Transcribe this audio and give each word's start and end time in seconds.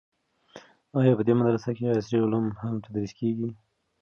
آیا 0.99 1.13
په 1.17 1.23
دې 1.27 1.33
مدرسه 1.39 1.69
کې 1.77 1.93
عصري 1.97 2.19
علوم 2.25 2.45
هم 2.61 2.73
تدریس 2.85 3.11
کیږي؟ 3.19 3.49